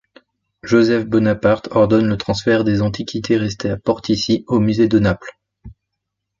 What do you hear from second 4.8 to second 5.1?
de